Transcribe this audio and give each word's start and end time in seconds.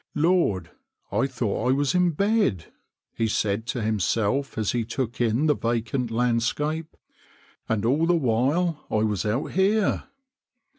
"Lord! 0.29 0.71
I 1.11 1.27
thought 1.27 1.69
I 1.69 1.73
was 1.73 1.93
in 1.93 2.09
bed," 2.13 2.73
he 3.13 3.27
said 3.27 3.67
to 3.67 3.83
himself 3.83 4.57
as 4.57 4.71
he 4.71 4.83
took 4.83 5.21
in 5.21 5.45
the 5.45 5.55
vacant 5.55 6.09
landscape, 6.09 6.97
"and 7.69 7.85
all 7.85 8.07
the 8.07 8.15
while 8.15 8.83
I 8.89 9.03
was 9.03 9.27
out 9.27 9.51
here." 9.51 10.05